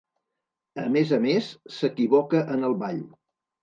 A 0.85 0.85
més 0.95 1.13
a 1.19 1.21
més, 1.27 1.53
s'equivoca 1.79 2.45
en 2.59 2.71
el 2.73 2.79
ball. 2.85 3.09